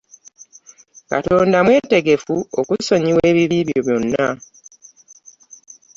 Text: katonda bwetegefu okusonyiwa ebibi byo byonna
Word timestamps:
katonda 1.09 1.57
bwetegefu 1.65 2.35
okusonyiwa 2.59 3.21
ebibi 3.29 3.59
byo 3.67 3.79
byonna 3.85 4.27